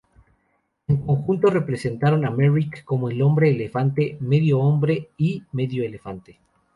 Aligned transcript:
En 0.87 0.97
conjunto, 1.05 1.49
presentaron 1.63 2.25
a 2.25 2.31
Merrick 2.31 2.83
como 2.85 3.11
"El 3.11 3.21
Hombre 3.21 3.51
Elefante, 3.51 4.17
medio 4.19 4.57
hombre 4.57 5.09
y 5.15 5.43
medio 5.51 5.83
elefante". 5.85 6.39